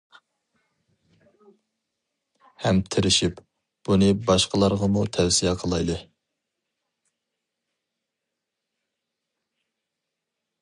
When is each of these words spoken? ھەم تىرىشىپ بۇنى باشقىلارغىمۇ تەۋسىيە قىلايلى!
ھەم 2.63 2.79
تىرىشىپ 2.95 3.43
بۇنى 3.89 4.09
باشقىلارغىمۇ 4.31 5.05
تەۋسىيە 5.19 5.53
قىلايلى! 5.65 5.99